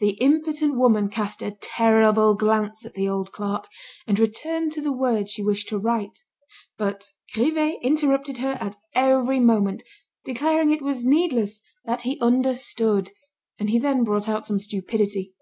[0.00, 3.66] The impotent woman cast a terrible glance at the old clerk,
[4.06, 6.18] and returned to the word she wished to write.
[6.76, 9.82] But Grivet interrupted her at every moment,
[10.26, 13.12] declaring it was needless, that he understood,
[13.58, 15.32] and he then brought out some stupidity.